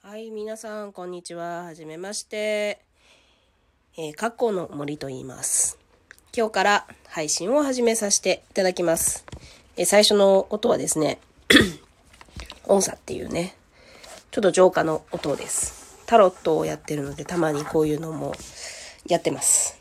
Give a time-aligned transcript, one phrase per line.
[0.00, 1.64] はい、皆さん、こんにちは。
[1.64, 2.80] はじめまして。
[3.96, 5.76] えー、過去の森と言います。
[6.34, 9.26] 今日から配信を始めさせていただきます。
[9.76, 11.18] えー最初の音はですね、
[12.68, 13.56] 音差っていうね、
[14.30, 15.98] ちょっと浄化の音です。
[16.06, 18.34] タロットをやってるので、たまにこういうのも
[19.06, 19.78] やってます。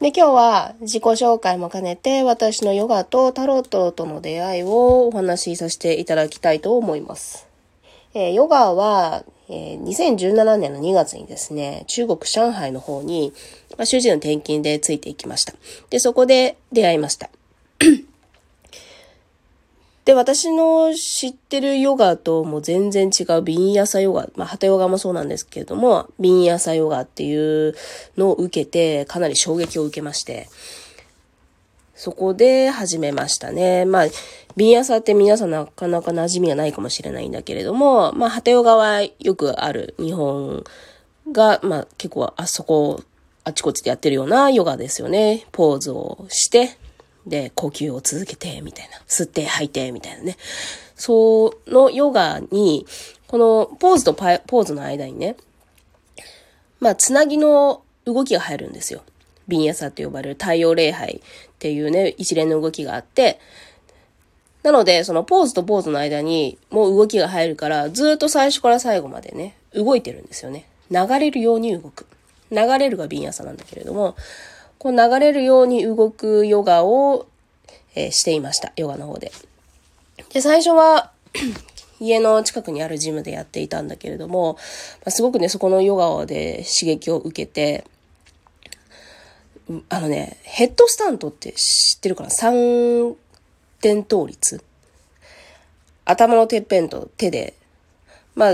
[0.00, 7.53] で、今日は自己紹介も兼ねて、私のヨガとタロットとの出会いをお話しさせていただきたいと思います。
[8.14, 13.32] えーヨガは、えー2017年の2月にですね、中国上海の方に、
[13.76, 15.52] まあ、主人の転勤でついていきました。
[15.90, 17.28] で、そこで出会いました。
[20.04, 27.74] で、私の知ってるヨガともう全然違うビンヤサヨガ、まあ、ハタヨガもそうなんですけれども、ビンヤサヨガっていう
[28.16, 30.48] のを受けて、かなり衝撃を受けまして、
[31.94, 33.84] そこで始めましたね。
[33.84, 34.06] まあ、
[34.56, 40.64] ビンヤサって皆さんなかなか馴染みがないかもしれないんだけれども、まあ、ハタヨガはよくある日本
[41.30, 43.02] が、まあ、結構あそこ、
[43.44, 45.46] あちこちでやってるようなヨガですよね。
[45.52, 46.76] ポーズをして、
[47.26, 48.98] で、呼吸を続けて、みたいな。
[49.08, 50.36] 吸って、吐いて、みたいなね。
[50.94, 52.86] そのヨガに、
[53.26, 55.36] このポーズとパポーズの間にね、
[56.80, 59.02] まあ、つなぎの動きが入るんですよ。
[59.48, 61.20] ビンヤサと呼ばれる太陽礼拝っ
[61.58, 63.38] ていうね、一連の動きがあって、
[64.62, 70.66] なので、そのポーズとポーズの間にもう動きが入るから、ずっと最初から最後までね、動いてるんですよね。
[70.90, 72.06] 流れるように動く。
[72.50, 74.16] 流れるがビンヤサなんだけれども、
[74.78, 77.26] こう流れるように動くヨガを、
[77.94, 78.72] えーしていました。
[78.76, 79.32] ヨガの方で。
[80.32, 81.10] で、最初は、
[82.00, 84.58] 家の近くにあるジムでやっていたんだけれども、ま
[85.06, 87.84] あすごくね、そこのヨガで刺激を受けて、
[89.88, 92.30] あのね、ヘッドスタントって知ってるかな？
[92.30, 93.16] 三
[93.80, 94.62] 点倒立
[96.04, 97.54] 頭のてっぺんと手で、
[98.34, 98.52] まあ、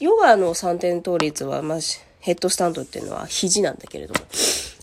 [0.00, 1.78] ヨガの三点倒立は、まあ、
[2.20, 4.20] ヘッドスタントっていうのは肘なんだけれども、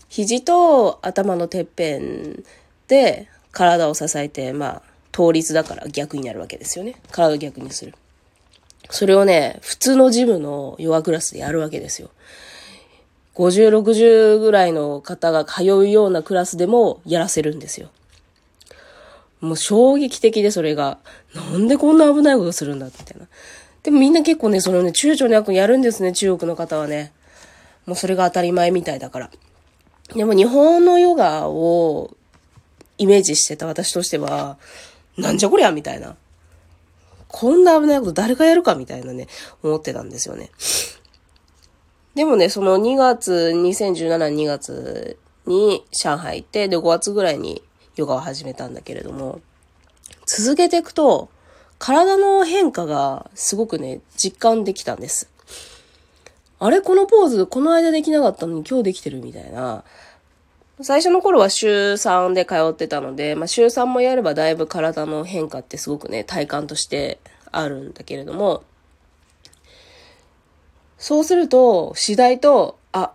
[0.08, 2.42] 肘と頭のてっぺん
[2.88, 4.82] で体を支えて、まあ、
[5.14, 6.96] 倒立だから逆になるわけですよね。
[7.12, 7.94] 体を逆にする。
[8.90, 12.10] それをね、普通のジムのヨガクラスでやるわけですよ。
[13.34, 17.90] 50、60ぐらいの方が通うようなクラスでもやらせるんですよ。
[19.40, 20.98] もう衝撃的でそれが、
[21.34, 23.26] なんでこんな危ないことするんだみたいな。
[23.82, 27.12] でもみんな結構ね、それをね、躊躇なくやるんですね、中国の方はね。
[27.86, 29.30] もうそれが当たり前みたいだから。
[30.14, 32.16] でも日本のヨガを
[32.98, 34.56] イメージしてた私としては、
[35.18, 36.16] なんじゃこりゃみたいな。
[37.28, 39.26] こんな危ないこと誰がやるかみたいなね、
[39.62, 40.50] 思ってたんですよね。
[42.14, 47.62] でもね、その2月、2017年2月に上海行って、で、5月ぐらいに
[47.96, 49.40] ヨガを始めたんだけれども、
[50.26, 51.28] 続けていくと、
[51.78, 55.28] 体の変化がすごくね、実感できたんです。
[56.60, 59.84] あれこのポーズ、この間できなかったのに今日できてるみたいな。
[60.82, 67.18] 最初の頃は週3で通ってたので、まあ週3もやればだいぶ体の変化ってすごくね、体感として
[67.52, 68.62] あるんだけれども、
[71.04, 73.12] そうすると、次第と、あ、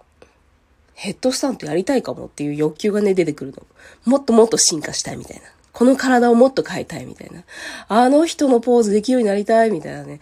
[0.94, 3.66] ヘッドスタントやりたいかもっていう欲求がね、出てくるの。
[4.06, 5.42] もっともっと進化したいみたいな。
[5.74, 7.44] この体をもっと変えたいみたいな。
[7.88, 10.20] あの人のポーズできるようになりたいみたいなね。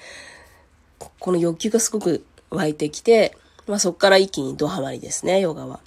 [1.19, 3.35] この欲求がすごく湧いてきて、
[3.67, 5.81] まあそっから一気にドハマりですね、ヨガは。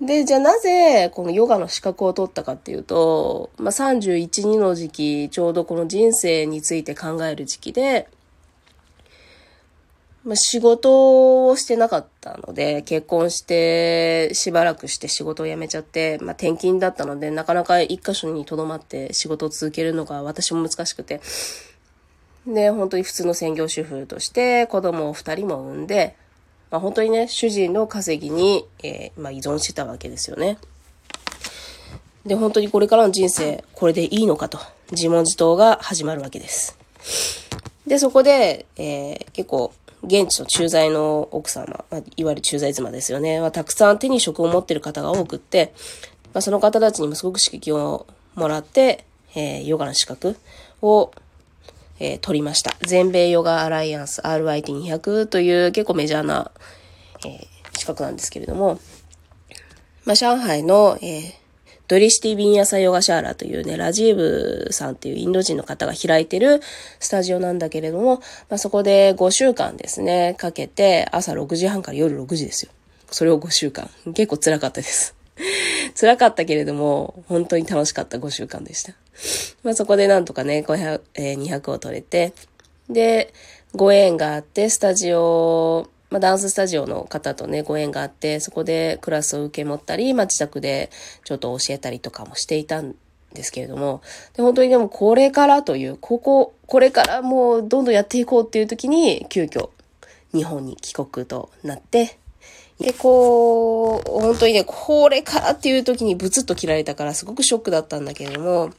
[0.00, 8.08] で、じゃあなぜこのヨガの資格を取ったかっていうと、まあ31、2の時期、ちょうどこの人生について考える時期で、
[10.24, 21.20] まあ、仕事をしてなかったので、結婚してしばらくして仕事を辞めちゃって、まあ、転勤だったので、なかなか一箇所に留まって仕事を続けるのが私も難しくて、
[22.46, 26.16] で、本当に普通の専業主婦として子供を二人も産んで、
[26.70, 30.56] まあ、本当にね、主人の稼ぎに、えーまあ、依存してたわけですよね。
[32.24, 34.58] で、本当にこれからの人生、これでいいのかと、
[34.92, 36.78] 自問自答が始まるわけです。
[37.88, 39.72] で、そこで、えー結構、
[40.02, 45.72] 現地の駐在の奥様、まあ、いわゆる駐在妻ですよね、はたくさん手に職を持ってる方が多くって、
[46.34, 49.04] まあ、その方たちにもすごく刺激をもらって、
[49.34, 50.36] えーヨガの資格
[50.80, 51.12] を、
[52.00, 52.74] えー取りました。
[52.80, 56.50] 全米ヨガアライアンス RIT200 という結構メジャーな、
[57.24, 58.80] えー資格なんですけれども、
[60.04, 61.41] まあ、上海の、えー
[61.88, 66.60] ドリシティビンヤサヨガシャーラというね、ラジーブさんっていうインド人の方が開いてる
[67.00, 68.16] スタジオなんだけれども、
[68.48, 72.72] まあ、そこで5週間ですね、かけて朝6時半から夜6時ですよ。
[73.10, 73.90] それを5週間。
[74.14, 75.14] 結構辛かったです。
[75.98, 78.94] 辛かったけれども、本当に楽しかった5週間でした。
[79.62, 82.32] まあそこでなんとかね、500、えー200を取れて、
[82.88, 83.32] で、
[83.74, 90.90] ご縁があって、スタジオ、まあ、ダンススタジオの方とね、ご縁があって、そこでクラスを受け持ったり、まあ、自宅で
[91.24, 92.94] ちょっと教えたりとかもしていたん
[93.32, 94.02] ですけれども、
[94.36, 99.70] で、本当にでもこれからという、ここ、これからもうどんどんやっていこうっていう時に、急遽、
[100.34, 102.18] 日本に帰国となって、
[102.78, 108.70] で、こう、本当にね、これからっていう時にブツッと切られたからすごくショックだったんだけれども、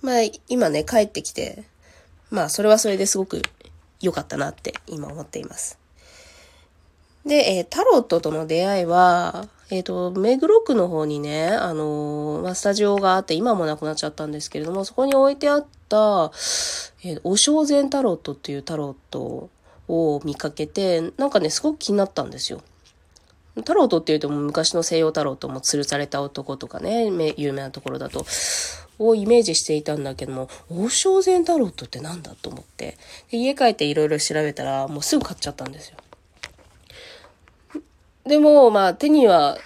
[0.00, 1.64] まあ、今ね、帰ってきて、
[2.30, 3.42] まあ、それはそれですごく
[4.00, 5.83] 良かったなって今思っています。
[7.26, 16.30] で、えー、タロットとの出会いは、えっ、ー、と、目黒区の方にね、あのー、まあ、スタジオがあって、今もなくなっちゃったんですけれども、そこに置いてあった、
[17.02, 19.48] えー、お正前タロットっていうタロット
[19.88, 22.60] を見かけて、なんかね、すごく気になったんですよ。
[23.64, 27.06] タロットって言うと昔の西洋タロットも吊るされた男とかね、
[27.36, 28.26] 有名なところだと、
[28.98, 32.96] をイメージしていたんだけども、王将前タロットってなんだと思って、
[33.30, 35.96] で家帰っていろいろ調べたら、もうすぐ買っちゃったんですよ。
[38.26, 39.58] でも、まあ手には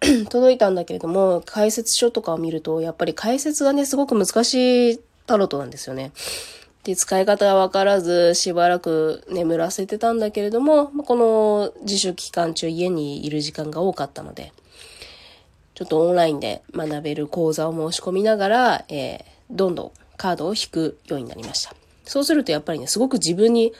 [0.28, 6.12] 届いたんだけれども、解説書とかを見ると、やっぱり解説がね、すごく難しいタロットなんですよね。
[6.84, 14.52] で、使い方がわからず、しばらく眠らせてたんだけれども、この自主期間中家にいる時間が多かったので、
[15.74, 21.74] ちょっとオンラインで学べる講座を申し込みながら、えー、どんどんカードを引くようになりました。
[22.04, 23.72] そうするとやっぱりね、すごく自分に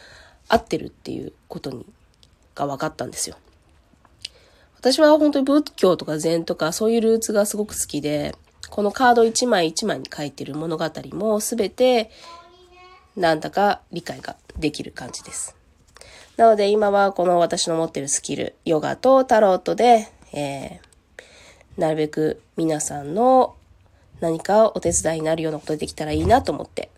[0.49, 1.85] 合ってるっていうことに、
[2.55, 3.37] が分かったんですよ。
[4.83, 8.35] 私は本当に仏教とか禅とかそういうルーツがすごく好きで、
[8.69, 12.11] このカード一枚一枚に書いてる物語もすべて
[13.17, 15.55] なんだか理解ができる感じです。
[16.37, 23.55] なので今はこの私の持ってるスキル、ヨガとタロットで、えー、なるべく皆さんの
[24.19, 26.91] 何かお手伝いになるようなことできたらいいなと思って、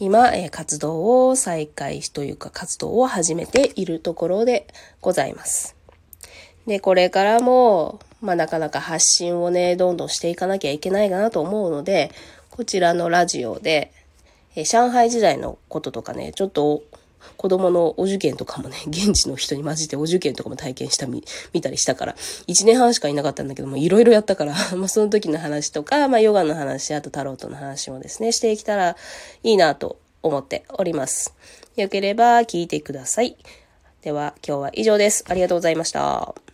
[0.00, 4.66] 今、えー、活動を再開しというか活動を始めているところで
[5.02, 5.75] ございます。
[6.66, 12.10] で、これからも、まあなかなか発信をね、どんどんしていかなきゃいけないかなと思うので、
[12.50, 13.92] こちらのラジオで、
[14.56, 16.82] え、上海時代のこととかね、ちょっと
[17.36, 22.16] 子供のお受験とかもね、 現地の人に混じってお受験とかも体験したみ、見たりしたから、
[22.46, 28.96] 1年半しかいなかったんだけども、いろいろやったから、 まあその時の話とか、まあヨガの話、あとタロットの話もですね、していけたら
[29.42, 31.34] いいなと思っております。
[31.76, 33.36] よければ聞いてください。
[34.02, 35.24] では今日は以上です。
[35.28, 36.45] ありがとうございました。